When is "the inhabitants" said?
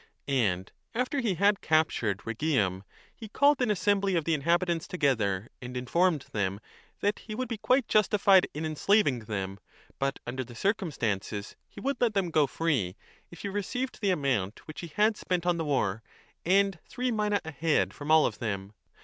4.25-4.87